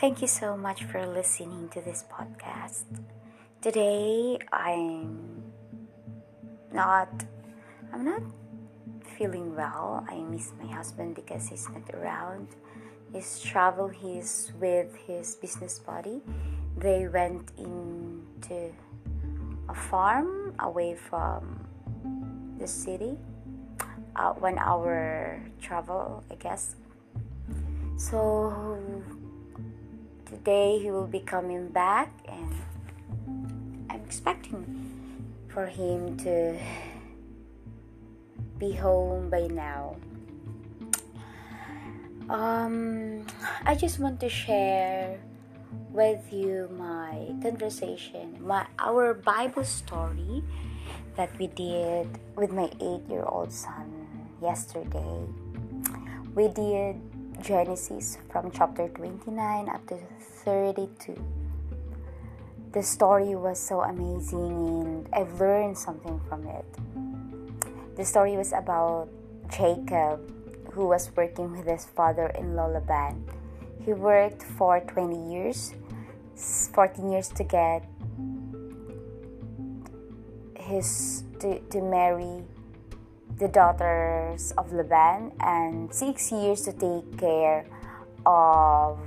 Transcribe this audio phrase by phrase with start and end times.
[0.00, 2.88] Thank you so much for listening to this podcast.
[3.60, 5.44] Today I'm
[6.72, 7.12] not
[7.92, 8.22] I'm not
[9.18, 10.02] feeling well.
[10.08, 12.48] I miss my husband because he's not around.
[13.12, 16.22] His travel he's with his business buddy.
[16.78, 18.72] They went into
[19.68, 21.60] a farm away from
[22.58, 23.18] the city.
[24.16, 26.76] Uh, one hour travel, I guess.
[27.98, 28.48] So
[30.40, 32.48] today he will be coming back, and
[33.90, 34.64] I'm expecting
[35.52, 36.56] for him to
[38.56, 40.00] be home by now.
[42.30, 43.26] Um,
[43.68, 45.20] I just want to share
[45.92, 50.40] with you my conversation, my our Bible story
[51.20, 53.92] that we did with my eight-year-old son
[54.40, 55.20] yesterday.
[56.32, 56.96] We did
[57.40, 59.96] Genesis from chapter 29 up to
[60.44, 61.16] 32.
[62.72, 66.66] The story was so amazing and I've learned something from it.
[67.96, 69.08] The story was about
[69.50, 70.20] Jacob,
[70.72, 73.24] who was working with his father in Laban.
[73.84, 75.72] He worked for 20 years,
[76.36, 77.88] 14 years to get
[80.56, 82.44] his to, to marry
[83.38, 87.66] the daughters of Laban and six years to take care
[88.26, 88.98] of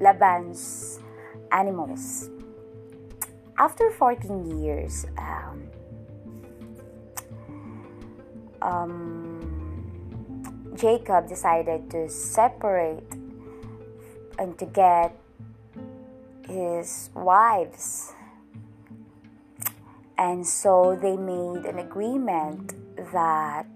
[0.00, 1.00] Laban's
[1.52, 2.30] animals.
[3.58, 5.70] After 14 years, um,
[8.60, 9.56] um,
[10.74, 13.08] Jacob decided to separate
[14.38, 15.16] and to get
[16.48, 18.12] his wives.
[20.18, 22.74] And so they made an agreement
[23.12, 23.66] that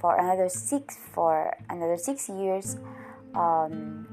[0.00, 2.76] for another six for another six years,
[3.34, 4.06] um,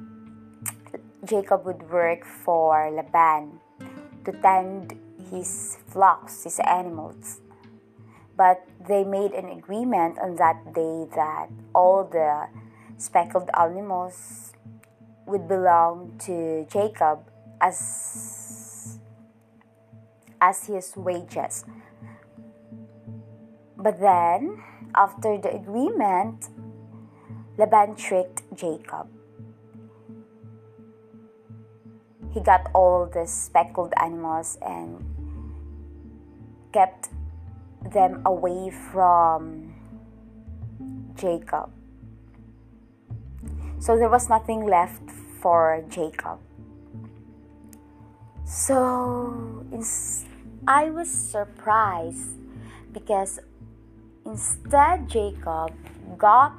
[1.25, 3.59] Jacob would work for Laban
[4.25, 4.97] to tend
[5.29, 7.41] his flocks, his animals
[8.41, 12.47] but they made an agreement on that day that all the
[12.97, 14.53] speckled animals
[15.28, 17.19] would belong to Jacob
[17.62, 18.97] as
[20.41, 21.66] as his wages.
[23.81, 24.62] But then,
[24.94, 26.50] after the agreement,
[27.58, 29.09] Laban tricked Jacob.
[32.31, 35.03] He got all the speckled animals and
[36.72, 37.09] kept
[37.92, 39.74] them away from
[41.16, 41.72] Jacob.
[43.80, 45.09] So there was nothing left
[45.42, 46.38] for Jacob.
[48.46, 49.66] So
[50.68, 52.38] I was surprised
[52.94, 53.40] because
[54.25, 55.73] instead Jacob
[56.17, 56.53] got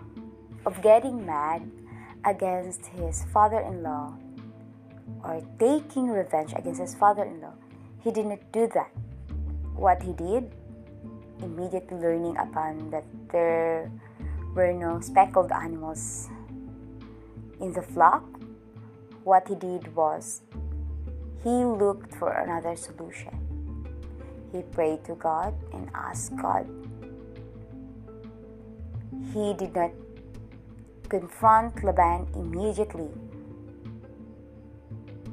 [0.67, 1.69] of getting mad
[2.25, 4.15] against his father-in-law
[5.25, 7.55] or taking revenge against his father-in-law,
[8.03, 8.91] he didn't do that.
[9.75, 10.53] What he did
[11.43, 13.91] immediately learning upon that there
[14.55, 16.29] were no speckled animals
[17.61, 18.25] in the flock,
[19.25, 20.43] what he did was
[21.43, 23.39] he looked for another solution.
[24.53, 26.67] He prayed to God and asked God.
[29.33, 29.93] He did not
[31.09, 33.11] confront Laban immediately,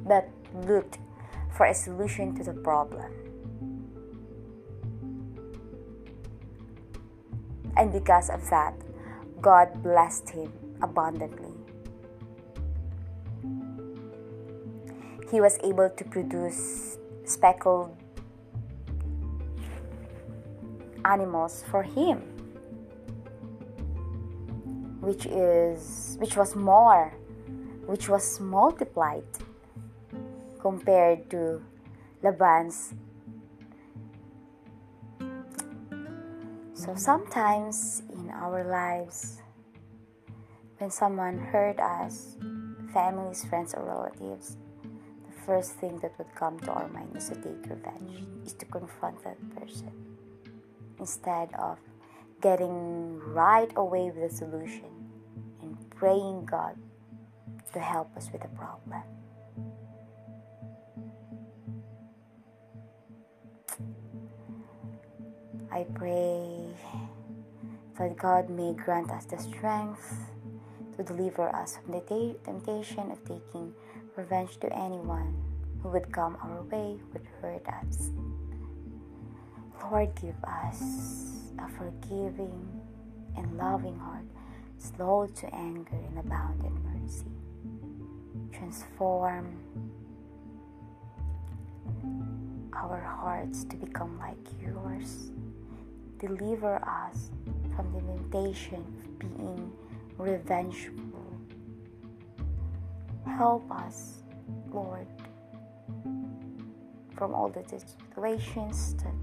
[0.06, 0.30] but
[0.68, 1.00] looked
[1.56, 3.12] for a solution to the problem.
[7.80, 8.74] and because of that,
[9.42, 10.52] God blessed him
[10.82, 11.54] abundantly.
[15.32, 17.96] He was able to produce speckled
[21.06, 22.39] animals for him
[25.10, 27.10] which is which was more
[27.90, 29.26] which was multiplied
[30.62, 31.60] compared to
[32.22, 32.94] Laban's.
[36.74, 39.42] So sometimes in our lives,
[40.78, 42.38] when someone hurt us,
[42.94, 44.58] families, friends, or relatives,
[45.26, 48.66] the first thing that would come to our mind is to take revenge, is to
[48.66, 49.92] confront that person.
[51.00, 51.80] Instead of
[52.42, 54.99] getting right away with a solution
[56.00, 56.76] praying God
[57.74, 59.04] to help us with the problem.
[65.72, 66.74] I pray
[68.00, 70.16] that God may grant us the strength
[70.96, 73.74] to deliver us from the temptation of taking
[74.16, 75.36] revenge to anyone
[75.84, 78.10] who would come our way would hurt us.
[79.84, 80.82] Lord, give us
[81.60, 82.82] a forgiving
[83.36, 84.26] and loving heart,
[84.80, 87.26] slow to anger and abound in mercy.
[88.54, 89.46] transform
[92.74, 95.32] our hearts to become like yours.
[96.20, 97.32] Deliver us
[97.76, 99.72] from the temptation of being
[100.18, 101.40] revengeful.
[103.26, 104.24] Help us,
[104.72, 105.08] Lord,
[107.16, 109.14] from all the situations that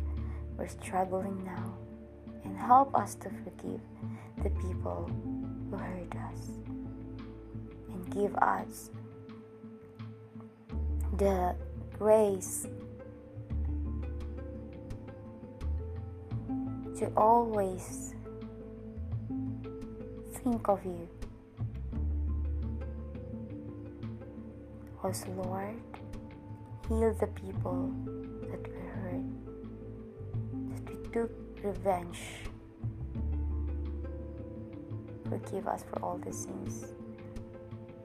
[0.56, 1.74] we're struggling now,
[2.44, 3.80] and help us to forgive
[4.42, 5.10] the people
[5.70, 6.40] who hurt us,
[7.92, 8.90] and give us
[11.16, 11.54] the
[11.98, 12.66] grace
[16.98, 18.14] to always
[20.42, 21.08] think of you.
[25.02, 25.80] Also, Lord,
[26.88, 27.92] heal the people
[28.42, 29.24] that we hurt,
[30.70, 31.30] that we took
[31.62, 32.45] revenge.
[35.28, 36.86] Forgive us for all the sins,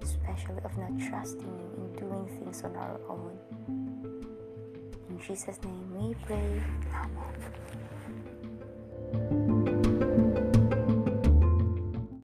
[0.02, 3.38] especially of not trusting you and doing things on our own.
[5.10, 6.62] In Jesus' name we pray.
[9.14, 9.71] Amen.